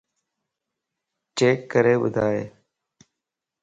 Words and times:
چيڪ 1.37 1.57
ڪري 1.71 1.93
ٻڌائي 2.01 2.43